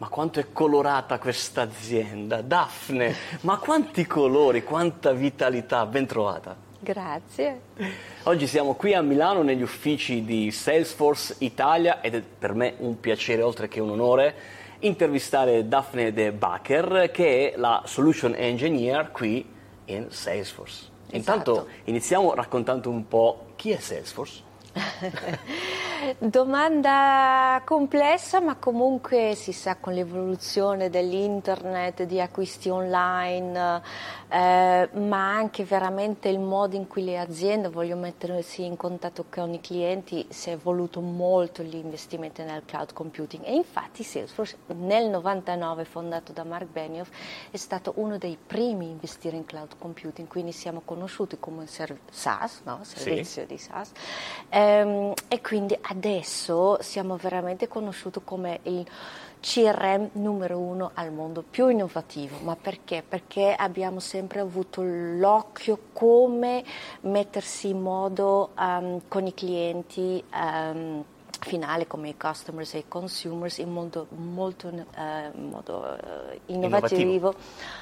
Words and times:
Ma 0.00 0.08
quanto 0.08 0.40
è 0.40 0.46
colorata 0.50 1.18
questa 1.18 1.60
azienda, 1.60 2.40
Daphne! 2.40 3.14
Ma 3.42 3.58
quanti 3.58 4.06
colori, 4.06 4.64
quanta 4.64 5.12
vitalità, 5.12 5.84
ben 5.84 6.06
trovata. 6.06 6.56
Grazie. 6.78 7.60
Oggi 8.22 8.46
siamo 8.46 8.72
qui 8.76 8.94
a 8.94 9.02
Milano 9.02 9.42
negli 9.42 9.60
uffici 9.60 10.24
di 10.24 10.50
Salesforce 10.52 11.34
Italia 11.40 12.00
ed 12.00 12.14
è 12.14 12.22
per 12.22 12.54
me 12.54 12.76
un 12.78 12.98
piacere, 12.98 13.42
oltre 13.42 13.68
che 13.68 13.78
un 13.78 13.90
onore, 13.90 14.34
intervistare 14.78 15.68
Daphne 15.68 16.14
De 16.14 16.32
Bacher, 16.32 17.10
che 17.12 17.52
è 17.52 17.58
la 17.58 17.82
Solution 17.84 18.34
Engineer 18.34 19.10
qui 19.10 19.46
in 19.84 20.06
Salesforce. 20.08 20.84
Esatto. 21.10 21.16
Intanto 21.16 21.68
iniziamo 21.84 22.32
raccontando 22.32 22.88
un 22.88 23.06
po' 23.06 23.48
chi 23.56 23.72
è 23.72 23.78
Salesforce. 23.78 24.42
Domanda 26.18 27.60
complessa, 27.64 28.40
ma 28.40 28.56
comunque 28.56 29.34
si 29.34 29.52
sa 29.52 29.76
con 29.76 29.92
l'evoluzione 29.92 30.88
dell'internet, 30.88 32.04
di 32.04 32.20
acquisti 32.20 32.70
online, 32.70 33.82
eh, 34.28 34.88
ma 34.92 35.34
anche 35.34 35.64
veramente 35.64 36.28
il 36.28 36.38
modo 36.38 36.76
in 36.76 36.86
cui 36.86 37.04
le 37.04 37.18
aziende 37.18 37.68
vogliono 37.68 38.00
mettersi 38.02 38.64
in 38.64 38.76
contatto 38.76 39.26
con 39.30 39.52
i 39.52 39.60
clienti, 39.60 40.26
si 40.30 40.48
è 40.48 40.52
evoluto 40.52 41.00
molto 41.00 41.62
l'investimento 41.62 42.42
nel 42.44 42.62
cloud 42.64 42.92
computing 42.94 43.44
e 43.44 43.54
infatti 43.54 44.02
Salesforce 44.02 44.56
nel 44.68 45.08
99 45.10 45.84
fondato 45.84 46.32
da 46.32 46.44
Mark 46.44 46.68
Benioff 46.68 47.10
è 47.50 47.56
stato 47.58 47.92
uno 47.96 48.16
dei 48.16 48.38
primi 48.44 48.86
a 48.86 48.90
investire 48.90 49.36
in 49.36 49.44
cloud 49.44 49.76
computing, 49.78 50.26
quindi 50.28 50.52
siamo 50.52 50.80
conosciuti 50.82 51.38
come 51.38 51.58
un 51.60 51.66
SaaS, 52.10 52.60
no? 52.64 52.80
servizio 52.84 53.42
Sì. 53.42 53.46
di 53.46 53.58
SaaS 53.58 53.92
Ehm, 54.48 55.12
e 55.28 55.40
quindi 55.40 55.76
adesso 55.90 56.78
siamo 56.80 57.16
veramente 57.16 57.68
conosciuti 57.68 58.20
come 58.24 58.60
il 58.64 58.86
CRM 59.40 60.10
numero 60.12 60.58
uno 60.58 60.90
al 60.94 61.12
mondo, 61.12 61.42
più 61.48 61.68
innovativo. 61.68 62.38
Ma 62.42 62.56
perché? 62.56 63.02
Perché 63.06 63.54
abbiamo 63.56 63.98
sempre 63.98 64.40
avuto 64.40 64.82
l'occhio 64.82 65.78
come 65.92 66.62
mettersi 67.02 67.70
in 67.70 67.80
modo 67.80 68.50
ehm, 68.58 69.02
con 69.08 69.26
i 69.26 69.34
clienti. 69.34 70.22
ehm, 70.32 71.04
finale 71.40 71.86
come 71.86 72.10
i 72.10 72.16
customers 72.16 72.74
e 72.74 72.78
i 72.78 72.84
consumers 72.86 73.58
in 73.58 73.70
modo 73.72 74.06
molto 74.10 74.68
eh, 74.68 75.30
in 75.34 75.48
modo, 75.48 75.96
eh, 75.96 76.40
innovativo, 76.46 77.00
Innovativo. 77.00 77.34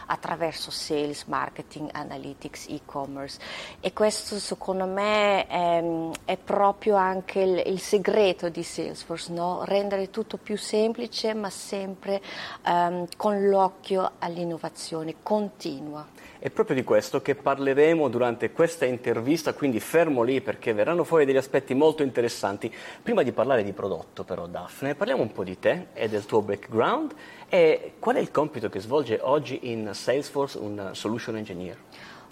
attraverso 0.06 0.70
sales, 0.70 1.24
marketing, 1.24 1.90
analytics, 1.92 2.66
e-commerce 2.68 3.38
e 3.80 3.92
questo 3.92 4.38
secondo 4.38 4.86
me 4.86 5.46
ehm, 5.48 6.12
è 6.24 6.36
proprio 6.36 6.96
anche 6.96 7.40
il, 7.40 7.62
il 7.66 7.80
segreto 7.80 8.48
di 8.48 8.62
Salesforce, 8.62 9.32
no? 9.32 9.64
rendere 9.64 10.10
tutto 10.10 10.36
più 10.36 10.56
semplice 10.56 11.34
ma 11.34 11.50
sempre 11.50 12.22
ehm, 12.64 13.06
con 13.16 13.48
l'occhio 13.48 14.12
all'innovazione 14.18 15.16
continua. 15.22 16.06
È 16.40 16.50
proprio 16.50 16.76
di 16.76 16.84
questo 16.84 17.20
che 17.20 17.34
parleremo 17.34 18.08
durante 18.08 18.52
questa 18.52 18.84
intervista, 18.84 19.54
quindi 19.54 19.80
fermo 19.80 20.22
lì 20.22 20.40
perché 20.40 20.72
verranno 20.72 21.02
fuori 21.02 21.24
degli 21.24 21.36
aspetti 21.36 21.74
molto 21.74 22.04
interessanti. 22.04 22.72
Prima 23.02 23.24
di 23.24 23.32
parlare 23.32 23.47
di 23.56 23.72
prodotto 23.72 24.24
però, 24.24 24.46
Daphne, 24.46 24.94
parliamo 24.94 25.22
un 25.22 25.32
po' 25.32 25.44
di 25.44 25.58
te 25.58 25.88
e 25.92 26.08
del 26.08 26.24
tuo 26.26 26.42
background 26.42 27.14
e 27.48 27.94
qual 27.98 28.16
è 28.16 28.20
il 28.20 28.30
compito 28.30 28.68
che 28.68 28.80
svolge 28.80 29.18
oggi 29.22 29.70
in 29.70 29.90
Salesforce 29.92 30.58
un 30.58 30.90
Solution 30.92 31.36
Engineer? 31.36 31.76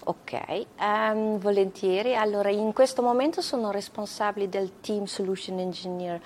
Ok, 0.09 0.65
ehm, 0.79 1.37
volentieri. 1.37 2.15
Allora, 2.15 2.49
in 2.49 2.71
questo 2.71 3.01
momento 3.01 3.41
sono 3.41 3.71
responsabile 3.71 4.47
del 4.47 4.79
team 4.79 5.03
Solution 5.03 5.59
Engineer 5.59 6.21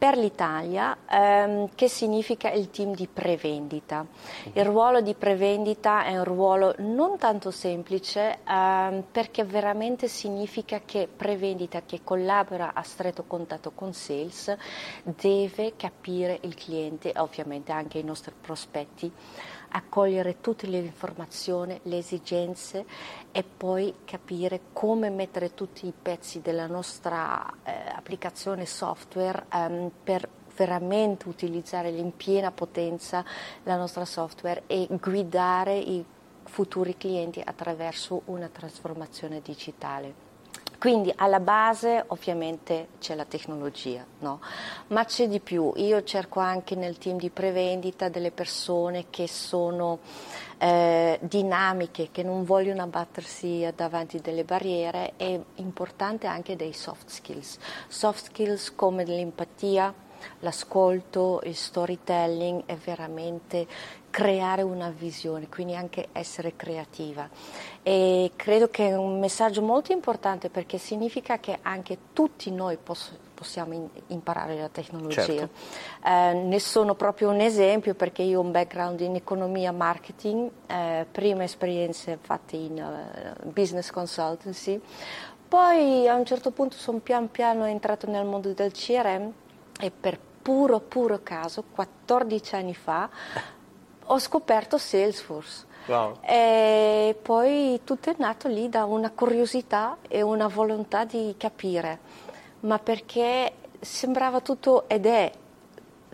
per 0.00 0.16
l'Italia, 0.16 0.96
ehm, 1.06 1.68
che 1.74 1.86
significa 1.86 2.48
il 2.50 2.70
team 2.70 2.94
di 2.94 3.06
prevendita. 3.06 4.06
Il 4.54 4.64
ruolo 4.64 5.02
di 5.02 5.12
prevendita 5.12 6.04
è 6.04 6.16
un 6.16 6.24
ruolo 6.24 6.74
non 6.78 7.18
tanto 7.18 7.50
semplice 7.50 8.38
ehm, 8.48 9.04
perché 9.12 9.44
veramente 9.44 10.08
significa 10.08 10.80
che 10.86 11.06
prevendita 11.14 11.82
che 11.82 12.00
collabora 12.02 12.72
a 12.72 12.82
stretto 12.82 13.24
contatto 13.24 13.72
con 13.72 13.92
sales 13.92 14.56
deve 15.02 15.74
capire 15.76 16.38
il 16.44 16.54
cliente 16.54 17.12
e 17.12 17.20
ovviamente 17.20 17.70
anche 17.70 17.98
i 17.98 18.02
nostri 18.02 18.32
prospetti 18.40 19.12
accogliere 19.70 20.40
tutte 20.40 20.66
le 20.66 20.78
informazioni, 20.78 21.78
le 21.84 21.98
esigenze 21.98 22.84
e 23.30 23.42
poi 23.44 23.94
capire 24.04 24.60
come 24.72 25.10
mettere 25.10 25.54
tutti 25.54 25.86
i 25.86 25.92
pezzi 25.92 26.40
della 26.40 26.66
nostra 26.66 27.44
eh, 27.64 27.72
applicazione 27.94 28.66
software 28.66 29.46
ehm, 29.52 29.90
per 30.02 30.28
veramente 30.54 31.28
utilizzare 31.28 31.88
in 31.90 32.16
piena 32.16 32.50
potenza 32.50 33.24
la 33.62 33.76
nostra 33.76 34.04
software 34.04 34.64
e 34.66 34.86
guidare 34.90 35.76
i 35.76 36.04
futuri 36.44 36.96
clienti 36.96 37.40
attraverso 37.42 38.22
una 38.26 38.48
trasformazione 38.48 39.40
digitale. 39.40 40.29
Quindi 40.80 41.12
alla 41.14 41.40
base 41.40 42.04
ovviamente 42.06 42.88
c'è 43.00 43.14
la 43.14 43.26
tecnologia, 43.26 44.02
no? 44.20 44.40
ma 44.86 45.04
c'è 45.04 45.28
di 45.28 45.38
più. 45.38 45.74
Io 45.76 46.02
cerco 46.04 46.40
anche 46.40 46.74
nel 46.74 46.96
team 46.96 47.18
di 47.18 47.28
prevendita 47.28 48.08
delle 48.08 48.30
persone 48.30 49.10
che 49.10 49.28
sono 49.28 49.98
eh, 50.56 51.18
dinamiche, 51.20 52.08
che 52.10 52.22
non 52.22 52.44
vogliono 52.44 52.80
abbattersi 52.80 53.70
davanti 53.76 54.22
delle 54.22 54.42
barriere. 54.42 55.12
È 55.16 55.38
importante 55.56 56.26
anche 56.26 56.56
dei 56.56 56.72
soft 56.72 57.10
skills. 57.10 57.58
Soft 57.86 58.24
skills 58.28 58.74
come 58.74 59.04
l'empatia, 59.04 59.92
l'ascolto, 60.40 61.40
il 61.44 61.54
storytelling 61.54 62.62
è 62.66 62.74
veramente 62.76 63.66
creare 64.10 64.62
una 64.62 64.90
visione, 64.90 65.48
quindi 65.48 65.74
anche 65.74 66.08
essere 66.12 66.56
creativa. 66.56 67.28
E 67.82 68.32
credo 68.36 68.68
che 68.68 68.88
è 68.88 68.96
un 68.96 69.18
messaggio 69.18 69.62
molto 69.62 69.92
importante 69.92 70.50
perché 70.50 70.78
significa 70.78 71.38
che 71.38 71.58
anche 71.62 71.96
tutti 72.12 72.50
noi 72.50 72.76
poss- 72.76 73.16
possiamo 73.32 73.72
in- 73.72 73.88
imparare 74.08 74.58
la 74.58 74.68
tecnologia. 74.68 75.22
Certo. 75.22 75.48
Eh, 76.04 76.32
ne 76.34 76.58
sono 76.58 76.94
proprio 76.94 77.30
un 77.30 77.40
esempio 77.40 77.94
perché 77.94 78.22
io 78.22 78.40
ho 78.40 78.42
un 78.42 78.50
background 78.50 79.00
in 79.00 79.14
economia 79.14 79.72
marketing, 79.72 80.50
eh, 80.66 81.06
prime 81.10 81.44
esperienze 81.44 82.18
fatte 82.20 82.56
in 82.56 82.78
eh, 82.78 83.46
business 83.46 83.90
consultancy, 83.90 84.80
poi 85.48 86.06
a 86.06 86.14
un 86.14 86.24
certo 86.24 86.50
punto 86.50 86.76
sono 86.76 86.98
pian 86.98 87.30
piano 87.30 87.64
entrato 87.64 88.08
nel 88.08 88.24
mondo 88.24 88.52
del 88.52 88.72
CRM 88.72 89.32
e 89.80 89.90
per 89.90 90.18
puro, 90.42 90.80
puro 90.80 91.20
caso, 91.22 91.64
14 91.74 92.54
anni 92.54 92.74
fa, 92.74 93.08
ho 94.04 94.18
scoperto 94.18 94.78
Salesforce. 94.78 95.66
Wow. 95.86 96.18
E 96.22 97.16
poi 97.20 97.80
tutto 97.84 98.10
è 98.10 98.14
nato 98.18 98.48
lì 98.48 98.68
da 98.68 98.84
una 98.84 99.10
curiosità 99.10 99.96
e 100.06 100.22
una 100.22 100.46
volontà 100.46 101.04
di 101.04 101.34
capire, 101.36 101.98
ma 102.60 102.78
perché 102.78 103.52
sembrava 103.80 104.40
tutto 104.40 104.88
ed 104.88 105.06
è, 105.06 105.32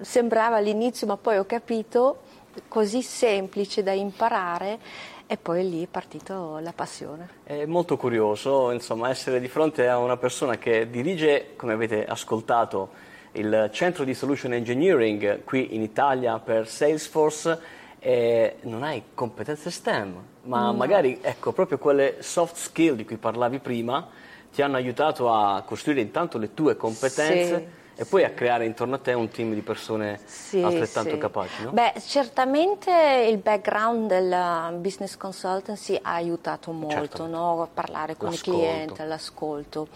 sembrava 0.01 0.57
all'inizio, 0.57 1.07
ma 1.07 1.17
poi 1.17 1.39
ho 1.39 1.47
capito, 1.47 2.23
così 2.69 3.03
semplice 3.03 3.83
da 3.83 3.93
imparare 3.93 4.79
e 5.27 5.37
poi 5.37 5.69
lì 5.69 5.83
è 5.83 5.89
partita 5.89 6.61
la 6.61 6.73
passione. 6.73 7.29
È 7.43 7.67
molto 7.67 7.97
curioso, 7.97 8.71
insomma, 8.71 9.11
essere 9.11 9.41
di 9.41 9.49
fronte 9.49 9.89
a 9.89 9.99
una 9.99 10.17
persona 10.17 10.57
che 10.57 10.89
dirige, 10.89 11.55
come 11.57 11.73
avete 11.73 12.05
ascoltato, 12.07 13.15
il 13.37 13.69
centro 13.73 14.05
di 14.05 14.15
solution 14.15 14.53
engineering 14.53 15.45
qui 15.45 15.75
in 15.75 15.83
Italia 15.83 16.39
per 16.39 16.69
Salesforce 16.69 17.59
e 17.99 18.57
non 18.63 18.83
hai 18.83 19.03
competenze 19.15 19.71
STEM, 19.71 20.23
ma 20.43 20.71
magari 20.73 21.19
ecco 21.23 21.53
proprio 21.53 21.79
quelle 21.79 22.17
soft 22.21 22.57
skill 22.57 22.95
di 22.95 23.05
cui 23.05 23.17
parlavi 23.17 23.59
prima 23.59 24.07
ti 24.53 24.63
hanno 24.63 24.77
aiutato 24.77 25.33
a 25.33 25.63
costruire 25.67 26.01
intanto 26.01 26.39
le 26.39 26.55
tue 26.55 26.77
competenze 26.77 27.57
Sì, 27.59 27.85
e 27.99 28.05
poi 28.05 28.25
a 28.25 28.31
creare 28.31 28.65
intorno 28.67 28.95
a 28.97 28.99
te 28.99 29.13
un 29.15 29.29
team 29.29 29.55
di 29.55 29.63
persone 29.63 30.21
Sì, 30.25 30.61
altrettanto 30.63 31.11
sì. 31.13 31.19
capaci, 31.19 31.63
no? 31.65 31.71
Beh, 31.73 31.95
certamente 32.07 33.27
il 33.29 33.39
background 33.39 34.07
della 34.09 34.71
business 34.75 35.17
consultancy 35.17 35.99
ha 36.01 36.13
aiutato 36.15 36.73
molto 36.73 36.95
Certo. 36.95 37.27
no? 37.27 37.63
a 37.63 37.69
parlare 37.73 38.17
con 38.17 38.29
L'ascolto. 38.31 38.59
il 38.61 38.67
cliente, 38.67 39.05
l'ascolto. 39.05 39.89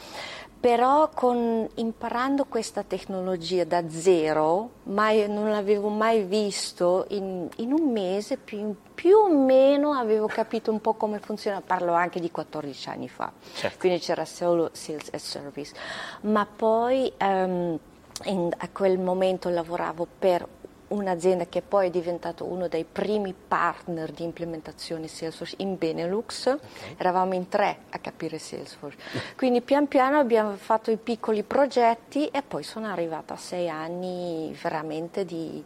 Però 0.61 1.09
con- 1.15 1.67
imparando 1.77 2.45
questa 2.45 2.83
tecnologia 2.83 3.65
da 3.65 3.89
zero, 3.89 4.73
mai- 4.85 5.27
non 5.27 5.49
l'avevo 5.49 5.89
mai 5.89 6.23
visto, 6.25 7.07
in, 7.09 7.49
in 7.57 7.73
un 7.73 7.91
mese 7.91 8.37
più, 8.37 8.75
più 8.95 9.17
o 9.17 9.31
meno 9.33 9.93
avevo 9.93 10.27
capito 10.27 10.71
un 10.71 10.83
po' 10.83 10.93
come 10.93 11.19
funziona, 11.19 11.63
parlo 11.63 11.95
anche 11.95 12.21
di 12.21 12.31
14 12.31 12.89
anni 12.91 13.09
fa, 13.09 13.33
Certo. 13.55 13.79
quindi 13.79 14.01
c'era 14.01 14.27
solo 14.27 14.69
sales 14.73 15.09
e 15.13 15.19
service, 15.19 15.73
ma 16.23 16.47
poi 16.47 17.11
ehm, 17.17 17.79
in- 18.25 18.53
a 18.59 18.69
quel 18.69 18.99
momento 18.99 19.49
lavoravo 19.49 20.07
per 20.19 20.47
un'azienda 20.91 21.47
che 21.47 21.63
poi 21.63 21.89
è 21.89 21.91
diventato 21.91 22.45
uno 22.45 22.69
dei 22.69 22.85
primi 22.85 23.35
partner 23.35 24.11
di 24.11 24.25
implementazione 24.25 25.09
Salesforce 25.09 25.57
in 25.59 25.77
Benelux, 25.77 26.57
eravamo 26.97 27.35
in 27.35 27.49
tre 27.49 27.79
a 27.91 27.99
capire 27.99 28.39
Salesforce, 28.39 28.99
quindi 29.37 29.61
pian 29.61 29.89
piano 29.89 30.19
abbiamo 30.19 30.55
fatto 30.57 30.91
i 30.91 30.97
piccoli 30.97 31.43
progetti 31.43 32.27
e 32.27 32.43
poi 32.43 32.63
sono 32.63 32.87
arrivata 32.87 33.35
a 33.35 33.37
sei 33.37 33.69
anni 33.69 34.57
veramente 34.61 35.25
di, 35.25 35.63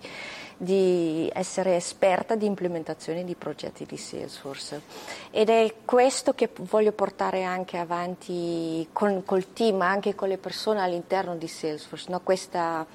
di 0.57 1.31
essere 1.33 1.77
esperta 1.77 2.35
di 2.37 2.47
implementazione 2.47 3.25
di 3.25 3.35
progetti 3.35 3.85
di 3.85 3.97
Salesforce 3.97 4.83
ed 5.31 5.49
è 5.49 5.75
questo 5.85 6.35
che 6.35 6.51
voglio 6.61 6.93
portare 6.93 7.43
anche 7.43 7.77
avanti 7.77 8.87
con, 8.93 9.25
col 9.25 9.53
team, 9.53 9.81
anche 9.81 10.15
con 10.15 10.29
le 10.29 10.39
persone 10.39 10.81
all'interno 10.81 11.37
di 11.37 11.49
Salesforce, 11.49 12.11
no? 12.11 12.21
questa 12.21 12.87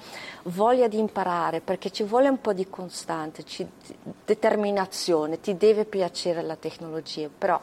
voglia 0.44 0.88
di 0.88 0.98
imparare 0.98 1.60
perché 1.60 1.90
ci 1.90 2.02
vuole 2.02 2.28
un 2.28 2.40
po' 2.40 2.52
di 2.52 2.68
costante, 2.68 3.44
ci, 3.44 3.66
determinazione, 4.24 5.40
ti 5.40 5.56
deve 5.56 5.84
piacere 5.84 6.42
la 6.42 6.56
tecnologia, 6.56 7.28
però 7.36 7.60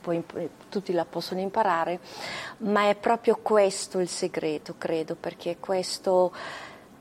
può, 0.00 0.14
tutti 0.68 0.92
la 0.92 1.04
possono 1.04 1.40
imparare, 1.40 1.98
ma 2.58 2.88
è 2.88 2.94
proprio 2.94 3.38
questo 3.42 3.98
il 3.98 4.08
segreto, 4.08 4.74
credo, 4.78 5.16
perché 5.16 5.56
questo 5.58 6.32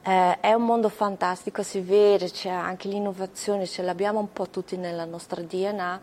eh, 0.04 0.40
è 0.40 0.54
un 0.54 0.64
mondo 0.64 0.90
fantastico, 0.90 1.62
si 1.62 1.80
vede, 1.80 2.32
c'è 2.32 2.50
anche 2.50 2.88
l'innovazione, 2.88 3.68
ce 3.68 3.84
l'abbiamo 3.84 4.20
un 4.20 4.34
po' 4.34 4.50
tutti 4.50 4.76
nella 4.76 5.06
nostra 5.06 5.42
DNA 5.42 6.02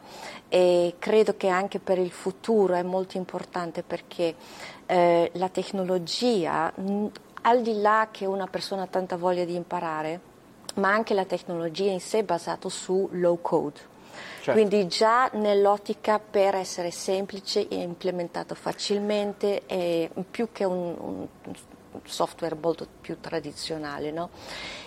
e 0.49 0.95
credo 0.99 1.37
che 1.37 1.49
anche 1.49 1.81
per 1.81 1.99
il 1.99 2.13
futuro 2.13 2.75
è 2.75 2.83
molto 2.83 3.17
importante 3.17 3.83
perché 3.83 4.37
eh, 4.87 5.31
la 5.35 5.49
tecnologia, 5.49 6.73
al 7.43 7.63
di 7.63 7.81
là 7.81 8.09
che 8.13 8.25
una 8.25 8.47
persona 8.47 8.83
ha 8.83 8.87
tanta 8.87 9.17
voglia 9.17 9.45
di 9.45 9.57
imparare, 9.57 10.21
ma 10.75 10.93
anche 10.93 11.13
la 11.13 11.25
tecnologia 11.25 11.91
in 11.91 12.01
sé 12.01 12.19
è 12.19 12.25
basata 12.25 12.69
su 12.69 13.09
low 13.13 13.41
code. 13.41 13.97
Certo. 14.41 14.53
Quindi 14.53 14.87
già 14.87 15.29
nell'ottica 15.35 16.21
per 16.21 16.55
essere 16.55 16.93
semplice 16.93 17.67
e 17.67 17.77
implementato 17.81 18.55
facilmente, 18.55 19.67
è 19.67 20.09
più 20.31 20.51
che 20.53 20.65
un, 20.65 20.95
un 20.99 21.27
software 22.05 22.57
molto 22.61 22.87
più 23.01 23.19
tradizionale. 23.21 24.11
No? 24.11 24.31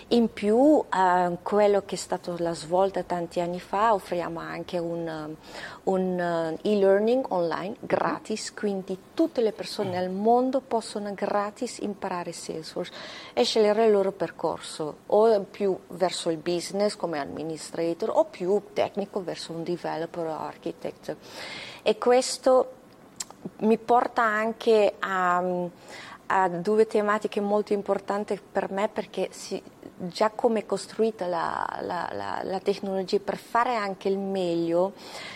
In 0.08 0.30
più, 0.30 0.84
eh, 0.92 1.38
quello 1.42 1.82
che 1.86 1.94
è 1.94 1.98
stato 1.98 2.34
la 2.38 2.52
svolta 2.52 3.02
tanti 3.02 3.40
anni 3.40 3.60
fa, 3.60 3.94
offriamo 3.94 4.40
anche 4.40 4.78
un, 4.78 5.34
un 5.84 6.54
uh, 6.54 6.68
e-learning 6.68 7.24
online 7.28 7.76
gratis, 7.80 8.52
quindi 8.52 8.98
tutte 9.14 9.40
le 9.40 9.52
persone 9.52 9.90
nel 9.90 10.10
mondo 10.10 10.60
possono 10.60 11.14
gratis 11.14 11.78
imparare 11.78 12.32
Salesforce 12.32 12.92
e 13.32 13.42
scegliere 13.44 13.86
il 13.86 13.92
loro 13.92 14.12
percorso, 14.12 14.98
o 15.06 15.40
più 15.50 15.78
verso 15.88 16.28
il 16.28 16.36
business 16.36 16.94
come 16.94 17.18
administrator, 17.18 18.10
o 18.12 18.24
più 18.24 18.62
tecnico 18.74 19.22
verso 19.22 19.52
un 19.52 19.62
developer 19.62 20.26
o 20.26 20.38
architect. 20.38 21.16
E 21.82 21.96
questo 21.96 22.80
mi 23.60 23.78
porta 23.78 24.22
anche 24.22 24.94
a 24.98 25.42
ha 26.26 26.48
due 26.48 26.86
tematiche 26.86 27.40
molto 27.40 27.72
importanti 27.72 28.40
per 28.50 28.70
me 28.70 28.88
perché 28.88 29.28
si, 29.30 29.62
già 29.96 30.30
come 30.30 30.60
è 30.60 30.66
costruita 30.66 31.26
la, 31.26 31.78
la, 31.82 32.08
la, 32.12 32.40
la, 32.42 32.58
tecnologia 32.60 33.18
per 33.20 33.36
fare 33.36 33.76
anche 33.76 34.08
il 34.08 34.18
meglio 34.18 34.94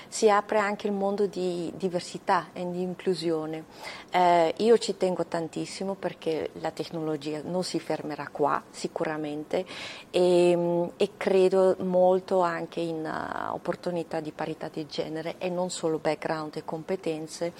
si 0.09 0.29
apre 0.31 0.59
anche 0.59 0.87
il 0.87 0.93
mondo 0.93 1.27
di 1.27 1.71
diversità 1.77 2.49
e 2.53 2.69
di 2.71 2.81
inclusione. 2.81 3.65
Eh, 4.11 4.55
io 4.59 4.79
ci 4.79 4.97
tengo 4.97 5.27
tantissimo 5.27 5.95
perché 5.95 6.51
la 6.55 6.71
tecnologia 6.71 7.41
non 7.45 7.63
si 7.65 7.79
fermerà 7.79 8.29
qua 8.31 8.63
sicuramente 8.71 9.65
e, 10.11 10.91
e 10.97 11.11
credo 11.17 11.77
molto 11.81 12.41
anche 12.41 12.81
in 12.81 13.05
uh, 13.05 13.53
opportunità 13.53 14.21
di 14.21 14.33
parità 14.33 14.69
di 14.69 14.87
genere 14.87 15.35
e 15.39 15.51
non 15.51 15.71
solo 15.71 15.99
background 15.99 16.57
e 16.57 16.65
competenze 16.65 17.53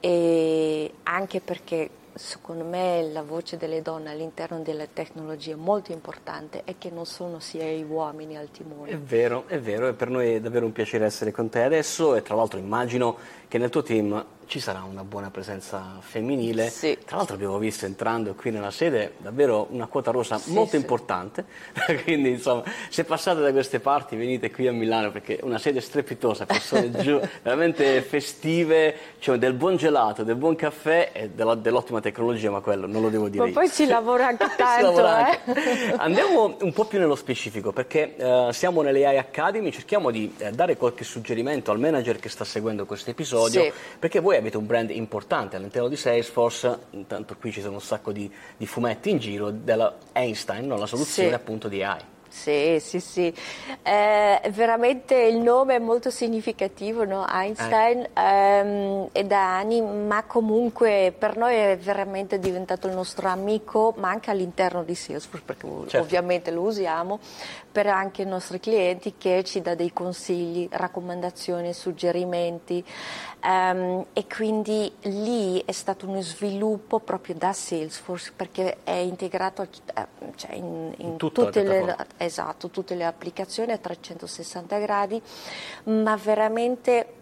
e 0.00 0.94
anche 1.02 1.40
perché 1.40 1.90
secondo 2.18 2.64
me 2.64 3.08
la 3.12 3.22
voce 3.22 3.56
delle 3.56 3.80
donne 3.80 4.10
all'interno 4.10 4.60
della 4.60 4.86
tecnologia 4.92 5.52
è 5.52 5.56
molto 5.56 5.92
importante 5.92 6.62
e 6.64 6.74
che 6.76 6.90
non 6.90 7.06
sono 7.06 7.38
sia 7.38 7.64
gli 7.64 7.84
uomini 7.88 8.36
al 8.36 8.50
timone. 8.50 8.90
È 8.90 8.98
vero, 8.98 9.44
è 9.46 9.60
vero, 9.60 9.86
e 9.86 9.92
per 9.92 10.10
noi 10.10 10.34
è 10.34 10.40
davvero 10.40 10.66
un 10.66 10.72
piacere 10.72 11.04
essere 11.04 11.30
con 11.30 11.48
te 11.48 11.62
adesso 11.62 12.16
e 12.16 12.22
tra 12.22 12.34
l'altro 12.34 12.58
immagino 12.58 13.16
che 13.46 13.58
nel 13.58 13.70
tuo 13.70 13.82
team 13.82 14.24
ci 14.48 14.60
sarà 14.60 14.82
una 14.82 15.04
buona 15.04 15.30
presenza 15.30 15.98
femminile. 16.00 16.70
Sì. 16.70 16.96
Tra 17.04 17.18
l'altro 17.18 17.34
abbiamo 17.34 17.58
visto 17.58 17.84
entrando 17.84 18.34
qui 18.34 18.50
nella 18.50 18.70
sede 18.70 19.12
davvero 19.18 19.66
una 19.70 19.86
quota 19.86 20.10
rosa 20.10 20.38
sì, 20.38 20.52
molto 20.52 20.70
sì. 20.70 20.76
importante, 20.76 21.44
quindi 22.02 22.30
insomma 22.30 22.64
se 22.88 23.04
passate 23.04 23.40
da 23.40 23.52
queste 23.52 23.78
parti 23.78 24.16
venite 24.16 24.50
qui 24.50 24.66
a 24.66 24.72
Milano 24.72 25.12
perché 25.12 25.36
è 25.36 25.44
una 25.44 25.58
sede 25.58 25.82
strepitosa, 25.82 26.46
persone 26.46 26.90
giù, 27.02 27.20
veramente 27.42 28.00
festive, 28.00 28.94
cioè 29.18 29.36
del 29.36 29.52
buon 29.52 29.76
gelato, 29.76 30.24
del 30.24 30.36
buon 30.36 30.56
caffè 30.56 31.10
e 31.12 31.28
della, 31.28 31.54
dell'ottima 31.54 32.00
tecnologia, 32.00 32.50
ma 32.50 32.60
quello 32.60 32.86
non 32.86 33.02
lo 33.02 33.10
devo 33.10 33.28
dire 33.28 33.42
ma 33.42 33.48
io. 33.48 33.54
poi 33.54 33.70
ci 33.70 33.86
lavora 33.86 34.28
anche 34.28 34.46
tanto. 34.56 34.98
eh? 34.98 35.10
anche. 35.10 35.94
Andiamo 35.98 36.56
un 36.58 36.72
po' 36.72 36.86
più 36.86 36.98
nello 36.98 37.16
specifico 37.16 37.72
perché 37.72 38.14
uh, 38.16 38.50
siamo 38.52 38.80
nelle 38.80 39.04
AI 39.04 39.18
Academy, 39.18 39.70
cerchiamo 39.70 40.10
di 40.10 40.34
uh, 40.38 40.50
dare 40.52 40.78
qualche 40.78 41.04
suggerimento 41.04 41.70
al 41.70 41.78
manager 41.78 42.18
che 42.18 42.30
sta 42.30 42.44
seguendo 42.46 42.86
questo 42.86 43.10
episodio, 43.10 43.70
perché 43.98 44.20
voi 44.20 44.36
avete 44.38 44.56
un 44.56 44.66
brand 44.66 44.90
importante 44.90 45.56
all'interno 45.56 45.88
di 45.88 45.96
Salesforce, 45.96 46.78
intanto 46.90 47.36
qui 47.38 47.52
ci 47.52 47.60
sono 47.60 47.74
un 47.74 47.80
sacco 47.80 48.12
di, 48.12 48.30
di 48.56 48.66
fumetti 48.66 49.10
in 49.10 49.18
giro, 49.18 49.50
della 49.50 49.94
Einstein, 50.12 50.66
no? 50.66 50.76
la 50.76 50.86
soluzione 50.86 51.28
sì. 51.28 51.34
appunto 51.34 51.68
di 51.68 51.82
AI. 51.82 52.00
Sì, 52.28 52.78
sì, 52.80 53.00
sì. 53.00 53.34
Eh, 53.82 54.40
veramente 54.50 55.14
il 55.14 55.38
nome 55.38 55.76
è 55.76 55.78
molto 55.78 56.10
significativo, 56.10 57.04
no? 57.04 57.26
Einstein, 57.26 58.00
eh. 58.00 58.20
ehm, 58.22 59.08
è 59.12 59.24
da 59.24 59.56
anni, 59.56 59.80
ma 59.80 60.22
comunque 60.24 61.12
per 61.16 61.36
noi 61.36 61.54
è 61.54 61.78
veramente 61.78 62.38
diventato 62.38 62.86
il 62.86 62.94
nostro 62.94 63.28
amico, 63.28 63.94
ma 63.96 64.10
anche 64.10 64.30
all'interno 64.30 64.84
di 64.84 64.94
Salesforce, 64.94 65.44
perché 65.44 65.66
certo. 65.66 65.98
ovviamente 65.98 66.50
lo 66.50 66.62
usiamo, 66.62 67.18
per 67.78 67.86
anche 67.86 68.22
i 68.22 68.26
nostri 68.26 68.58
clienti 68.58 69.14
che 69.16 69.44
ci 69.44 69.60
dà 69.60 69.76
dei 69.76 69.92
consigli, 69.92 70.66
raccomandazioni, 70.68 71.72
suggerimenti. 71.72 72.84
Um, 73.44 74.04
e 74.12 74.26
quindi 74.26 74.92
lì 75.02 75.62
è 75.64 75.70
stato 75.70 76.08
uno 76.08 76.20
sviluppo 76.20 76.98
proprio 76.98 77.36
da 77.36 77.52
Salesforce 77.52 78.32
perché 78.34 78.78
è 78.82 78.90
integrato 78.90 79.62
eh, 79.62 80.06
cioè 80.34 80.56
in, 80.56 80.92
in, 80.96 81.10
in 81.10 81.16
tutte, 81.18 81.62
le, 81.62 81.96
esatto, 82.16 82.68
tutte 82.68 82.96
le 82.96 83.04
applicazioni 83.04 83.70
a 83.70 83.78
360 83.78 84.78
gradi, 84.78 85.22
ma 85.84 86.16
veramente 86.16 87.12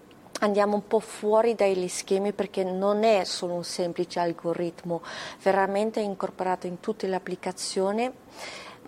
andiamo 0.40 0.76
un 0.76 0.86
po' 0.86 1.00
fuori 1.00 1.54
dagli 1.54 1.86
schemi 1.86 2.32
perché 2.32 2.64
non 2.64 3.04
è 3.04 3.24
solo 3.24 3.52
un 3.52 3.64
semplice 3.64 4.20
algoritmo, 4.20 5.02
veramente 5.42 6.00
è 6.00 6.02
incorporato 6.04 6.66
in 6.66 6.80
tutte 6.80 7.06
le 7.06 7.14
applicazioni 7.14 8.10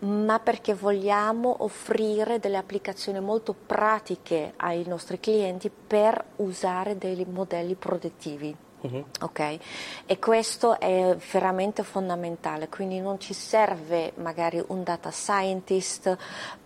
ma 0.00 0.38
perché 0.38 0.74
vogliamo 0.74 1.64
offrire 1.64 2.38
delle 2.38 2.56
applicazioni 2.56 3.20
molto 3.20 3.54
pratiche 3.54 4.52
ai 4.56 4.84
nostri 4.86 5.18
clienti 5.18 5.70
per 5.70 6.22
usare 6.36 6.96
dei 6.96 7.26
modelli 7.28 7.74
produttivi. 7.74 8.56
Uh-huh. 8.80 9.04
Okay? 9.20 9.58
E 10.06 10.18
questo 10.18 10.78
è 10.78 11.16
veramente 11.32 11.82
fondamentale, 11.82 12.68
quindi 12.68 13.00
non 13.00 13.18
ci 13.18 13.34
serve 13.34 14.12
magari 14.16 14.62
un 14.68 14.84
data 14.84 15.10
scientist 15.10 16.16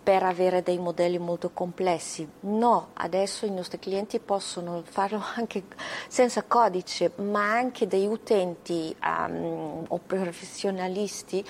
per 0.03 0.21
avere 0.21 0.61
dei 0.61 0.77
modelli 0.77 1.17
molto 1.17 1.49
complessi, 1.51 2.27
no, 2.41 2.89
adesso 2.93 3.45
i 3.45 3.51
nostri 3.51 3.79
clienti 3.79 4.19
possono 4.19 4.83
farlo 4.85 5.23
anche 5.35 5.63
senza 6.07 6.43
codice, 6.43 7.13
ma 7.15 7.51
anche 7.51 7.87
dei 7.87 8.05
utenti 8.05 8.95
um, 9.03 9.85
o 9.87 9.99
professionalisti 10.05 11.43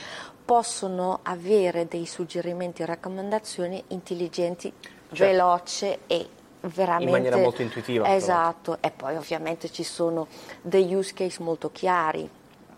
possono 0.45 1.19
avere 1.23 1.87
dei 1.87 2.05
suggerimenti 2.05 2.81
e 2.81 2.85
raccomandazioni 2.85 3.83
intelligenti, 3.87 4.71
certo. 5.07 5.23
veloci 5.23 5.97
e 6.07 6.29
veramente... 6.67 7.05
In 7.05 7.11
maniera 7.11 7.37
molto 7.37 7.61
intuitiva. 7.61 8.13
Esatto, 8.13 8.77
e 8.81 8.91
poi 8.91 9.15
ovviamente 9.15 9.71
ci 9.71 9.83
sono 9.83 10.27
degli 10.61 10.93
use 10.93 11.13
case 11.13 11.41
molto 11.41 11.71
chiari. 11.71 12.29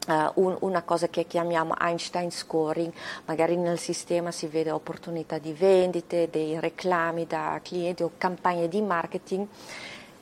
Uh, 0.07 0.29
un, 0.35 0.55
una 0.59 0.83
cosa 0.83 1.07
che 1.07 1.25
chiamiamo 1.25 1.73
Einstein 1.79 2.29
scoring, 2.29 2.93
magari 3.25 3.55
nel 3.57 3.79
sistema 3.79 4.29
si 4.29 4.45
vede 4.45 4.69
opportunità 4.69 5.39
di 5.39 5.51
vendite, 5.51 6.29
dei 6.29 6.59
reclami 6.59 7.25
da 7.25 7.59
clienti 7.63 8.03
o 8.03 8.11
campagne 8.15 8.67
di 8.67 8.81
marketing 8.81 9.47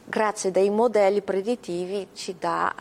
grazie 0.06 0.52
ai 0.56 0.70
modelli 0.70 1.22
predittivi 1.22 2.10
ci 2.14 2.36
dà, 2.38 2.74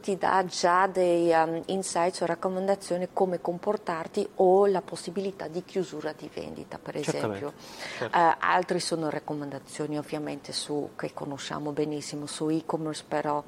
ti 0.00 0.16
dà 0.16 0.44
già 0.44 0.86
dei 0.86 1.30
um, 1.30 1.62
insights 1.66 2.20
o 2.20 2.26
raccomandazioni 2.26 3.08
come 3.12 3.40
comportarti 3.40 4.28
o 4.36 4.66
la 4.66 4.82
possibilità 4.82 5.48
di 5.48 5.64
chiusura 5.64 6.12
di 6.16 6.30
vendita 6.32 6.78
per 6.78 6.96
esempio. 6.96 7.52
Certo. 7.98 8.16
Uh, 8.16 8.34
altri 8.38 8.80
sono 8.80 9.08
raccomandazioni 9.10 9.98
ovviamente 9.98 10.52
su, 10.52 10.90
che 10.96 11.12
conosciamo 11.12 11.72
benissimo 11.72 12.26
su 12.26 12.48
e-commerce 12.48 13.04
però 13.06 13.42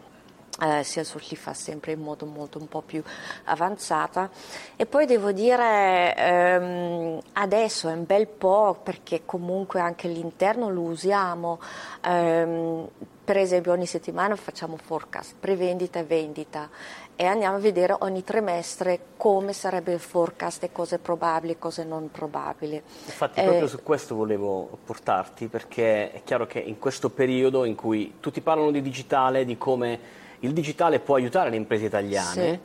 eh, 0.60 0.82
Salesforce 0.82 1.28
li 1.30 1.36
fa 1.36 1.54
sempre 1.54 1.92
in 1.92 2.00
modo 2.00 2.26
molto 2.26 2.58
un 2.58 2.68
po' 2.68 2.82
più 2.82 3.02
avanzata 3.44 4.30
e 4.76 4.86
poi 4.86 5.06
devo 5.06 5.32
dire 5.32 6.14
ehm, 6.16 7.20
adesso 7.32 7.88
è 7.88 7.92
un 7.92 8.04
bel 8.04 8.26
po' 8.26 8.78
perché 8.82 9.22
comunque 9.24 9.80
anche 9.80 10.06
all'interno 10.06 10.70
lo 10.70 10.82
usiamo 10.82 11.60
ehm, 12.04 12.88
per 13.24 13.38
esempio 13.38 13.72
ogni 13.72 13.86
settimana 13.86 14.36
facciamo 14.36 14.76
forecast, 14.76 15.36
prevendita 15.40 15.98
e 15.98 16.04
vendita 16.04 16.68
e 17.16 17.24
andiamo 17.24 17.56
a 17.56 17.58
vedere 17.58 17.96
ogni 18.00 18.22
trimestre 18.22 18.98
come 19.16 19.54
sarebbe 19.54 19.92
il 19.92 20.00
forecast 20.00 20.64
e 20.64 20.72
cose 20.72 20.98
probabili 20.98 21.52
e 21.52 21.58
cose 21.58 21.84
non 21.84 22.10
probabili. 22.10 22.82
Infatti 23.06 23.40
eh, 23.40 23.44
proprio 23.44 23.66
su 23.66 23.82
questo 23.82 24.14
volevo 24.14 24.78
portarti 24.84 25.46
perché 25.46 26.12
è 26.12 26.22
chiaro 26.22 26.46
che 26.46 26.58
in 26.58 26.78
questo 26.78 27.08
periodo 27.08 27.64
in 27.64 27.76
cui 27.76 28.16
tutti 28.20 28.42
parlano 28.42 28.70
di 28.70 28.82
digitale, 28.82 29.46
di 29.46 29.56
come 29.56 30.22
il 30.44 30.52
digitale 30.52 31.00
può 31.00 31.16
aiutare 31.16 31.50
le 31.50 31.56
imprese 31.56 31.86
italiane, 31.86 32.60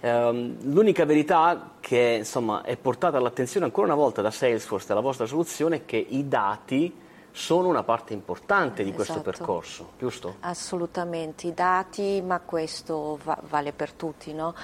sì. 0.00 0.06
ehm, 0.06 0.56
l'unica 0.72 1.04
verità 1.04 1.72
che 1.80 2.16
insomma, 2.18 2.62
è 2.62 2.76
portata 2.76 3.18
all'attenzione 3.18 3.66
ancora 3.66 3.86
una 3.86 3.96
volta 3.96 4.22
da 4.22 4.30
Salesforce, 4.30 4.86
dalla 4.86 5.00
vostra 5.00 5.26
soluzione, 5.26 5.76
è 5.76 5.80
che 5.84 5.96
i 5.96 6.28
dati 6.28 7.02
sono 7.36 7.66
una 7.66 7.82
parte 7.82 8.12
importante 8.12 8.84
di 8.84 8.92
questo 8.92 9.14
esatto. 9.14 9.30
percorso, 9.30 9.90
giusto? 9.98 10.36
Assolutamente, 10.40 11.48
i 11.48 11.52
dati, 11.52 12.22
ma 12.24 12.38
questo 12.38 13.18
va, 13.24 13.36
vale 13.48 13.72
per 13.72 13.90
tutti, 13.90 14.32
no? 14.32 14.54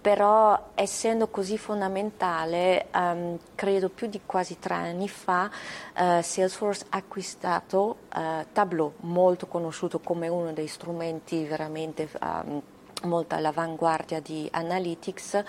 Però 0.00 0.70
essendo 0.74 1.26
così 1.26 1.58
fondamentale, 1.58 2.86
um, 2.94 3.36
credo 3.56 3.88
più 3.88 4.06
di 4.06 4.20
quasi 4.24 4.60
tre 4.60 4.74
anni 4.74 5.08
fa 5.08 5.50
uh, 5.50 6.22
Salesforce 6.22 6.86
ha 6.90 6.98
acquistato 6.98 7.96
uh, 8.14 8.46
Tableau, 8.52 8.92
molto 9.00 9.48
conosciuto 9.48 9.98
come 9.98 10.28
uno 10.28 10.52
dei 10.52 10.68
strumenti 10.68 11.44
veramente... 11.44 12.08
Um, 12.20 12.62
molto 13.02 13.34
all'avanguardia 13.34 14.20
di 14.20 14.48
Analytics, 14.50 15.42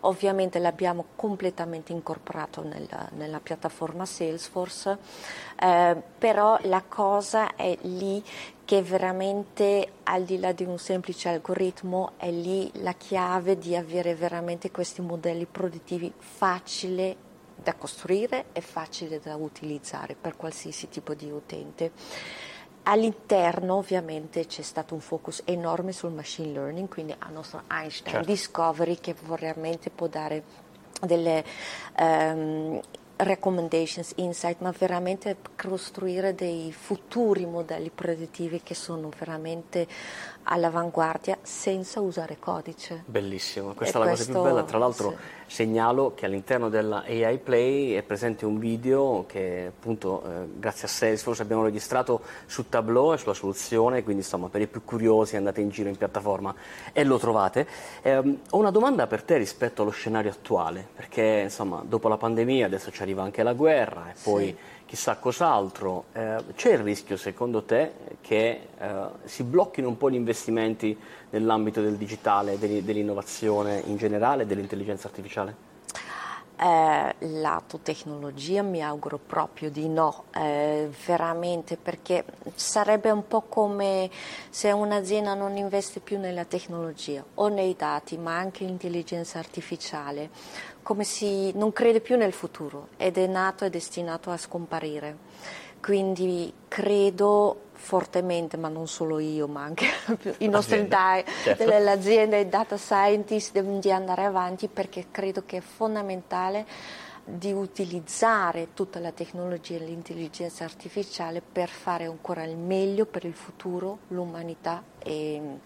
ovviamente 0.00 0.58
l'abbiamo 0.58 1.06
completamente 1.16 1.92
incorporato 1.92 2.62
nella, 2.62 3.08
nella 3.16 3.40
piattaforma 3.40 4.04
Salesforce, 4.04 4.98
eh, 5.58 6.02
però 6.18 6.58
la 6.62 6.82
cosa 6.86 7.54
è 7.56 7.76
lì 7.82 8.22
che 8.64 8.82
veramente 8.82 9.92
al 10.04 10.24
di 10.24 10.38
là 10.38 10.52
di 10.52 10.64
un 10.64 10.78
semplice 10.78 11.30
algoritmo 11.30 12.12
è 12.18 12.30
lì 12.30 12.70
la 12.82 12.92
chiave 12.92 13.56
di 13.56 13.74
avere 13.74 14.14
veramente 14.14 14.70
questi 14.70 15.00
modelli 15.00 15.46
produttivi 15.46 16.12
facili 16.18 17.16
da 17.54 17.74
costruire 17.74 18.46
e 18.52 18.60
facili 18.60 19.18
da 19.20 19.36
utilizzare 19.36 20.14
per 20.14 20.36
qualsiasi 20.36 20.88
tipo 20.88 21.14
di 21.14 21.30
utente. 21.30 21.92
All'interno 22.84 23.76
ovviamente 23.76 24.46
c'è 24.46 24.62
stato 24.62 24.94
un 24.94 25.00
focus 25.00 25.42
enorme 25.44 25.92
sul 25.92 26.12
machine 26.12 26.52
learning, 26.52 26.88
quindi 26.88 27.14
al 27.18 27.32
nostro 27.32 27.62
Einstein 27.70 28.14
certo. 28.14 28.30
Discovery 28.30 28.98
che 28.98 29.14
veramente 29.26 29.90
può 29.90 30.06
dare 30.06 30.42
delle 31.00 31.44
um, 31.98 32.80
recommendations, 33.16 34.12
insight, 34.16 34.60
ma 34.60 34.72
veramente 34.76 35.36
costruire 35.56 36.34
dei 36.34 36.72
futuri 36.72 37.46
modelli 37.46 37.90
predittivi 37.90 38.62
che 38.62 38.74
sono 38.74 39.10
veramente 39.16 39.86
all'avanguardia 40.44 41.38
senza 41.42 42.00
usare 42.00 42.38
codice. 42.38 43.02
Bellissimo, 43.06 43.74
questa 43.74 43.98
e 43.98 44.00
è 44.00 44.04
la 44.04 44.10
questo, 44.12 44.32
cosa 44.32 44.40
più 44.40 44.50
bella. 44.50 44.64
Tra 44.64 44.78
l'altro 44.78 45.10
sì. 45.10 45.16
Segnalo 45.48 46.12
che 46.14 46.26
all'interno 46.26 46.68
della 46.68 47.02
AI 47.06 47.38
Play 47.38 47.92
è 47.92 48.02
presente 48.02 48.44
un 48.44 48.58
video 48.58 49.24
che 49.26 49.66
appunto 49.68 50.22
eh, 50.22 50.46
grazie 50.58 50.86
a 50.86 50.90
Salesforce 50.90 51.42
abbiamo 51.42 51.64
registrato 51.64 52.20
su 52.46 52.68
Tableau 52.68 53.14
e 53.14 53.16
sulla 53.16 53.34
soluzione, 53.34 54.02
quindi 54.02 54.22
insomma 54.22 54.48
per 54.48 54.60
i 54.60 54.66
più 54.66 54.84
curiosi 54.84 55.36
andate 55.36 55.60
in 55.60 55.70
giro 55.70 55.88
in 55.88 55.96
piattaforma 55.96 56.54
e 56.92 57.02
lo 57.02 57.18
trovate. 57.18 57.66
Eh, 58.02 58.16
ho 58.16 58.56
una 58.56 58.70
domanda 58.70 59.06
per 59.06 59.22
te 59.22 59.38
rispetto 59.38 59.82
allo 59.82 59.90
scenario 59.90 60.30
attuale, 60.30 60.86
perché 60.94 61.40
insomma 61.44 61.82
dopo 61.84 62.08
la 62.08 62.18
pandemia 62.18 62.66
adesso 62.66 62.90
ci 62.90 63.02
arriva 63.02 63.22
anche 63.22 63.42
la 63.42 63.54
guerra 63.54 64.10
e 64.10 64.14
poi... 64.22 64.44
Sì 64.46 64.76
chissà 64.88 65.16
cos'altro. 65.16 66.06
Eh, 66.14 66.42
c'è 66.54 66.72
il 66.72 66.78
rischio, 66.78 67.18
secondo 67.18 67.62
te, 67.62 67.92
che 68.22 68.68
eh, 68.78 68.90
si 69.24 69.42
blocchino 69.42 69.86
un 69.86 69.98
po' 69.98 70.10
gli 70.10 70.14
investimenti 70.14 70.98
nell'ambito 71.30 71.82
del 71.82 71.96
digitale, 71.96 72.58
dell'innovazione 72.58 73.82
in 73.84 73.98
generale 73.98 74.44
e 74.44 74.46
dell'intelligenza 74.46 75.06
artificiale? 75.06 75.67
Eh, 76.60 77.14
lato 77.40 77.78
tecnologia 77.78 78.62
mi 78.62 78.82
auguro 78.82 79.16
proprio 79.24 79.70
di 79.70 79.88
no, 79.88 80.24
eh, 80.34 80.90
veramente 81.06 81.76
perché 81.76 82.24
sarebbe 82.56 83.12
un 83.12 83.28
po' 83.28 83.42
come 83.42 84.10
se 84.50 84.72
un'azienda 84.72 85.34
non 85.34 85.56
investe 85.56 86.00
più 86.00 86.18
nella 86.18 86.44
tecnologia 86.44 87.24
o 87.34 87.46
nei 87.46 87.76
dati 87.76 88.16
ma 88.16 88.36
anche 88.36 88.64
in 88.64 88.70
intelligenza 88.70 89.38
artificiale 89.38 90.30
come 90.82 91.04
si 91.04 91.52
non 91.54 91.72
crede 91.72 92.00
più 92.00 92.16
nel 92.16 92.32
futuro 92.32 92.88
ed 92.96 93.18
è 93.18 93.28
nato 93.28 93.64
e 93.64 93.70
destinato 93.70 94.30
a 94.30 94.36
scomparire. 94.36 95.16
Quindi 95.80 96.52
credo 96.68 97.66
fortemente, 97.72 98.56
ma 98.56 98.68
non 98.68 98.88
solo 98.88 99.18
io, 99.18 99.46
ma 99.46 99.62
anche 99.62 99.86
i 100.38 100.48
nostri 100.48 100.86
dai, 100.88 101.24
certo. 101.42 101.64
l'azienda 101.64 102.36
e 102.36 102.46
data 102.46 102.76
scientist 102.76 103.58
di 103.60 103.90
andare 103.90 104.24
avanti 104.24 104.68
perché 104.68 105.06
credo 105.10 105.44
che 105.46 105.58
è 105.58 105.60
fondamentale 105.60 106.66
di 107.24 107.52
utilizzare 107.52 108.68
tutta 108.72 108.98
la 109.00 109.12
tecnologia 109.12 109.76
e 109.76 109.80
l'intelligenza 109.80 110.64
artificiale 110.64 111.42
per 111.42 111.68
fare 111.68 112.04
ancora 112.04 112.42
il 112.44 112.56
meglio 112.56 113.04
per 113.04 113.24
il 113.24 113.34
futuro, 113.34 113.98
l'umanità 114.08 114.82
e 114.98 115.58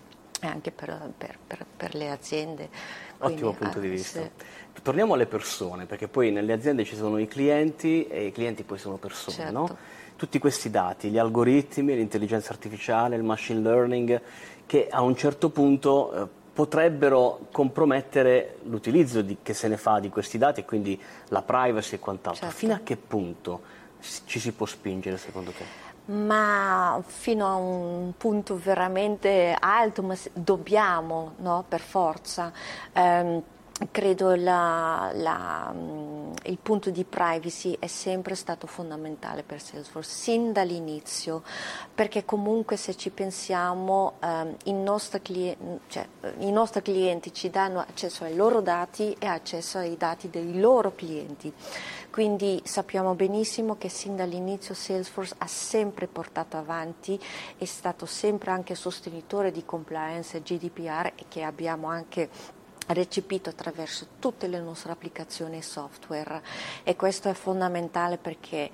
anche 0.49 0.71
per, 0.71 1.13
per, 1.17 1.39
per, 1.47 1.65
per 1.77 1.95
le 1.95 2.11
aziende. 2.11 2.69
Quindi, 3.19 3.43
Ottimo 3.43 3.53
punto 3.53 3.79
di 3.79 3.89
vista. 3.89 4.21
Sì. 4.21 4.31
Torniamo 4.83 5.15
alle 5.15 5.27
persone, 5.27 5.87
perché 5.87 6.09
poi 6.09 6.31
nelle 6.33 6.53
aziende 6.53 6.85
ci 6.85 6.97
sono 6.97 7.19
i 7.19 7.29
clienti 7.29 8.07
e 8.07 8.27
i 8.27 8.33
clienti 8.33 8.63
poi 8.63 8.79
sono 8.79 8.97
persone, 8.97 9.37
certo. 9.37 9.53
no? 9.53 9.77
Tutti 10.17 10.39
questi 10.39 10.71
dati, 10.71 11.11
gli 11.11 11.19
algoritmi, 11.19 11.95
l'intelligenza 11.95 12.53
artificiale, 12.53 13.17
il 13.17 13.23
machine 13.23 13.61
learning, 13.61 14.21
che 14.67 14.89
a 14.89 15.03
un 15.03 15.17
certo 15.17 15.51
punto 15.51 16.13
eh, 16.13 16.29
potrebbero 16.53 17.47
compromettere 17.51 18.59
l'utilizzo 18.65 19.23
di, 19.23 19.39
che 19.43 19.55
se 19.55 19.69
ne 19.69 19.77
fa 19.77 20.01
di 20.01 20.09
questi 20.09 20.39
dati 20.39 20.61
e 20.61 20.65
quindi 20.65 21.01
la 21.29 21.43
privacy 21.43 21.97
e 21.97 21.99
quant'altro. 21.99 22.43
Certo. 22.43 22.57
Fino 22.57 22.75
a 22.75 22.81
che 22.83 22.97
punto 22.97 23.81
ci 24.25 24.41
si 24.41 24.53
può 24.53 24.67
spingere 24.67 25.17
secondo 25.17 25.51
te? 25.53 25.92
Ma 26.07 27.01
fino 27.07 27.47
a 27.47 27.55
un 27.55 28.13
punto 28.17 28.57
veramente 28.57 29.57
alto, 29.59 30.03
ma 30.03 30.17
dobbiamo, 30.33 31.35
no, 31.39 31.65
per 31.69 31.81
forza. 31.81 32.53
Um, 32.95 33.43
credo 33.91 34.35
la, 34.35 35.11
la, 35.15 35.73
mm, 35.75 36.33
il 36.45 36.59
punto 36.59 36.91
di 36.91 37.05
privacy 37.05 37.77
è 37.79 37.87
sempre 37.87 38.35
stato 38.35 38.67
fondamentale 38.67 39.43
per 39.43 39.61
Salesforce 39.61 40.11
sin 40.11 40.53
dall'inizio 40.53 41.43
perché 41.95 42.25
comunque 42.25 42.77
se 42.77 42.95
ci 42.95 43.11
pensiamo 43.11 44.15
um, 44.23 44.55
i, 44.65 44.73
nostri 44.73 45.23
clienti, 45.23 45.81
cioè, 45.89 46.07
i, 46.39 46.53
nostri 46.53 46.83
clienti, 46.83 47.33
ci 47.33 47.51
danno 47.51 47.81
accesso 47.81 48.25
ai 48.25 48.37
loro 48.37 48.61
dati 48.61 49.17
e 49.19 49.27
accesso 49.27 49.79
ai 49.79 49.97
dati 49.97 50.31
dei 50.31 50.59
loro 50.61 50.95
clienti 50.95 51.53
quindi 52.13 52.61
sappiamo 52.63 53.15
benissimo 53.15 53.79
che 53.79 53.89
sin 53.89 54.17
dall'inizio 54.17 54.75
Salesforce 54.75 55.35
ha 55.39 55.47
sempre 55.47 56.07
portato 56.07 56.59
avanti 56.59 57.19
è 57.57 57.65
stato 57.65 58.05
sempre 58.05 58.51
anche 58.51 58.75
sostenitore 58.75 59.51
di 59.51 59.65
compliance 59.65 60.37
e 60.37 60.43
GDPR 60.43 61.13
e 61.17 61.25
che 61.29 61.43
abbiamo 61.43 61.89
anche 61.89 62.29
recepito 62.89 63.49
attraverso 63.49 64.09
tutte 64.19 64.47
le 64.47 64.61
nostre 64.61 64.93
applicazioni 64.93 65.57
e 65.57 65.63
software. 65.63 66.43
E 66.83 66.97
questo 66.97 67.31
è 67.31 67.33
fondamentale 67.33 68.19
perché 68.19 68.71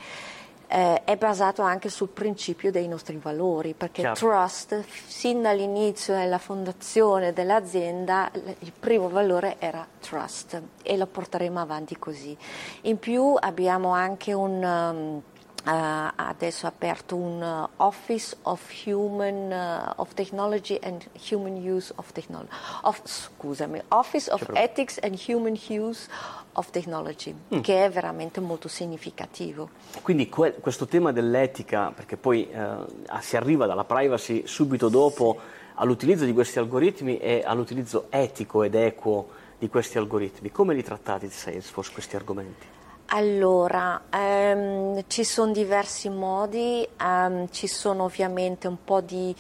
eh, 0.68 1.02
è 1.04 1.16
basato 1.16 1.62
anche 1.62 1.88
sul 1.88 2.08
principio 2.08 2.70
dei 2.70 2.86
nostri 2.86 3.16
valori, 3.16 3.74
perché 3.74 4.02
Chiaro. 4.02 4.14
trust, 4.14 4.84
sin 5.06 5.42
dall'inizio 5.42 6.14
della 6.14 6.38
fondazione 6.38 7.32
dell'azienda, 7.32 8.30
il 8.32 8.72
primo 8.78 9.08
valore 9.08 9.56
era 9.58 9.86
trust 9.98 10.60
e 10.82 10.96
lo 10.96 11.06
porteremo 11.06 11.58
avanti 11.58 11.98
così. 11.98 12.36
In 12.82 12.98
più 12.98 13.34
abbiamo 13.38 13.90
anche 13.92 14.32
un... 14.32 14.62
Um, 14.62 15.22
Adesso 15.64 16.66
ha 16.66 16.68
aperto 16.68 17.16
un 17.16 17.42
uh, 17.42 17.82
Office 17.82 18.36
of 18.42 18.62
Human 18.86 19.50
uh, 19.50 20.00
of 20.00 20.14
Technology 20.14 20.78
and 20.82 21.04
Human 21.30 21.56
Use 21.56 21.92
of 21.96 22.12
Technology. 22.12 22.50
Of, 22.82 23.00
scusami, 23.04 23.82
Office 23.88 24.30
of 24.30 24.48
Ethics 24.54 24.98
and 25.02 25.18
Human 25.26 25.58
Use 25.68 26.08
of 26.52 26.70
Technology, 26.70 27.34
mm. 27.54 27.60
che 27.60 27.84
è 27.84 27.90
veramente 27.90 28.40
molto 28.40 28.68
significativo. 28.68 29.70
Quindi 30.02 30.28
que- 30.28 30.54
questo 30.60 30.86
tema 30.86 31.12
dell'etica, 31.12 31.92
perché 31.94 32.16
poi 32.16 32.48
eh, 32.48 32.76
si 33.20 33.36
arriva 33.36 33.66
dalla 33.66 33.84
privacy 33.84 34.46
subito 34.46 34.88
dopo 34.88 35.38
sì. 35.38 35.72
all'utilizzo 35.74 36.24
di 36.24 36.32
questi 36.32 36.58
algoritmi 36.58 37.18
e 37.18 37.42
all'utilizzo 37.44 38.06
etico 38.10 38.62
ed 38.62 38.74
equo 38.74 39.28
di 39.58 39.68
questi 39.68 39.98
algoritmi, 39.98 40.50
come 40.50 40.72
li 40.72 40.82
trattate 40.82 41.26
di 41.26 41.32
Salesforce 41.32 41.92
questi 41.92 42.16
argomenti? 42.16 42.76
Allora, 43.10 44.02
ehm, 44.10 45.04
ci 45.06 45.24
sono 45.24 45.50
diversi 45.52 46.10
modi, 46.10 46.86
ehm, 47.00 47.48
ci 47.50 47.66
sono 47.66 48.04
ovviamente 48.04 48.68
un 48.68 48.76
po' 48.84 49.00
di 49.00 49.34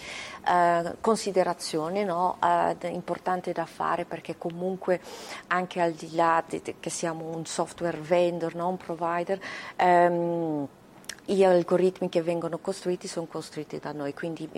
eh, 0.46 0.94
considerazioni 1.02 2.02
no? 2.02 2.38
eh, 2.42 2.88
importanti 2.88 3.52
da 3.52 3.66
fare 3.66 4.06
perché 4.06 4.38
comunque 4.38 5.00
anche 5.48 5.82
al 5.82 5.92
di 5.92 6.14
là 6.14 6.42
di, 6.48 6.62
che 6.80 6.88
siamo 6.88 7.26
un 7.26 7.44
software 7.44 7.98
vendor, 7.98 8.54
no? 8.54 8.68
un 8.68 8.78
provider, 8.78 9.38
ehm, 9.76 10.66
gli 11.26 11.44
algoritmi 11.44 12.08
che 12.08 12.22
vengono 12.22 12.56
costruiti 12.56 13.06
sono 13.06 13.26
costruiti 13.26 13.78
da 13.78 13.92
noi, 13.92 14.14
quindi 14.14 14.48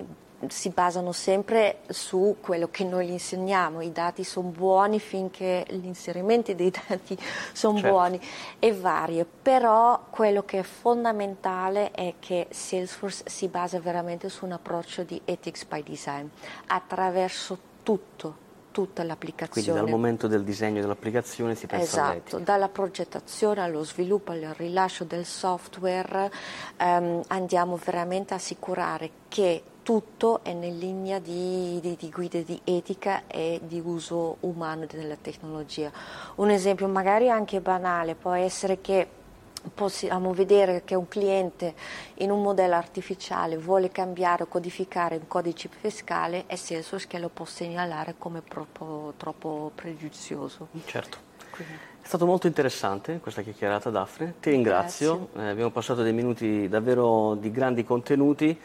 si 0.49 0.71
basano 0.71 1.13
sempre 1.13 1.81
su 1.89 2.37
quello 2.41 2.69
che 2.71 2.85
noi 2.85 3.09
gli 3.09 3.13
insegniamo, 3.13 3.81
i 3.81 3.93
dati 3.93 4.25
sono 4.25 4.49
buoni 4.49 4.99
finché 4.99 5.65
gli 5.69 5.87
inserimenti 5.87 6.55
dei 6.55 6.71
dati 6.89 7.19
sono 7.53 7.79
certo. 7.79 7.91
buoni 7.91 8.21
e 8.59 8.73
varie, 8.73 9.25
però 9.25 10.07
quello 10.11 10.45
che 10.45 10.61
è 10.61 10.63
fondamentale 10.63 11.91
è 11.91 12.15
che 12.19 12.47
Salesforce 12.51 13.25
si 13.27 13.49
basa 13.49 13.79
veramente 13.81 14.29
su 14.29 14.45
un 14.45 14.53
approccio 14.53 15.03
di 15.03 15.21
ethics 15.25 15.65
by 15.65 15.83
design 15.83 16.27
attraverso 16.67 17.59
tutto 17.83 18.49
tutta 18.71 19.03
l'applicazione. 19.03 19.67
Quindi 19.67 19.81
dal 19.81 19.89
momento 19.91 20.29
del 20.29 20.45
disegno 20.45 20.81
dell'applicazione 20.81 21.55
si 21.55 21.67
pensa 21.67 21.85
esatto, 21.85 22.11
all'etica. 22.11 22.39
dalla 22.39 22.69
progettazione 22.69 23.61
allo 23.63 23.85
sviluppo, 23.85 24.33
al 24.33 24.55
rilascio 24.57 25.05
del 25.05 25.25
software 25.25 26.31
ehm, 26.77 27.23
andiamo 27.29 27.79
veramente 27.83 28.33
a 28.33 28.37
assicurare 28.37 29.11
che 29.29 29.63
tutto 29.83 30.41
è 30.43 30.51
in 30.51 30.79
linea 30.79 31.19
di, 31.19 31.79
di, 31.81 31.97
di 31.97 32.11
guide 32.11 32.45
di 32.45 32.61
etica 32.65 33.23
e 33.27 33.61
di 33.63 33.81
uso 33.85 34.37
umano 34.41 34.87
della 34.87 35.17
tecnologia. 35.21 35.91
Un 36.37 36.51
esempio 36.51 36.87
magari 36.89 37.29
anche 37.29 37.61
banale 37.61 38.15
può 38.15 38.33
essere 38.33 38.81
che 38.81 39.07
possiamo 39.75 40.33
vedere 40.33 40.83
che 40.85 40.95
un 40.95 41.07
cliente 41.07 41.75
in 42.15 42.31
un 42.31 42.41
modello 42.41 42.75
artificiale 42.75 43.59
vuole 43.59 43.91
cambiare 43.91 44.45
o 44.45 44.47
codificare 44.47 45.17
un 45.17 45.27
codice 45.27 45.69
fiscale 45.69 46.45
è 46.47 46.57
Salesforce 46.57 47.07
che 47.07 47.19
lo 47.19 47.29
può 47.29 47.45
segnalare 47.45 48.15
come 48.17 48.43
troppo, 48.45 49.13
troppo 49.17 49.71
pregiuzioso. 49.75 50.69
Certo. 50.85 51.29
È 52.03 52.07
stato 52.07 52.25
molto 52.25 52.47
interessante 52.47 53.21
questa 53.21 53.43
chiacchierata 53.43 53.91
Daphne, 53.91 54.35
ti 54.41 54.51
ringrazio, 54.51 55.29
eh, 55.37 55.49
abbiamo 55.49 55.71
passato 55.71 56.03
dei 56.03 56.15
minuti 56.15 56.69
davvero 56.69 57.35
di 57.35 57.51
grandi 57.51 57.85
contenuti 57.85 58.59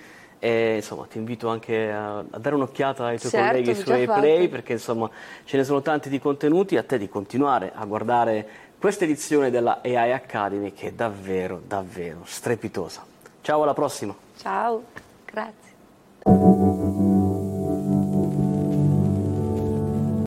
e 0.45 0.75
insomma 0.75 1.07
ti 1.09 1.17
invito 1.17 1.49
anche 1.49 1.91
a, 1.91 2.19
a 2.19 2.37
dare 2.37 2.53
un'occhiata 2.53 3.05
ai 3.05 3.17
tuoi 3.17 3.31
certo, 3.31 3.47
colleghi 3.47 3.73
su 3.73 3.83
Play 3.83 4.47
perché 4.47 4.73
insomma 4.73 5.09
ce 5.43 5.57
ne 5.57 5.63
sono 5.63 5.81
tanti 5.81 6.07
di 6.07 6.19
contenuti, 6.19 6.77
a 6.77 6.83
te 6.83 6.99
di 6.99 7.09
continuare 7.09 7.71
a 7.73 7.83
guardare 7.85 8.47
questa 8.77 9.05
edizione 9.05 9.49
della 9.49 9.81
AI 9.83 10.11
Academy 10.11 10.71
che 10.71 10.89
è 10.89 10.91
davvero, 10.91 11.59
davvero 11.65 12.19
strepitosa. 12.25 13.03
Ciao, 13.41 13.63
alla 13.63 13.73
prossima. 13.73 14.15
Ciao, 14.37 14.83
grazie. 15.25 16.85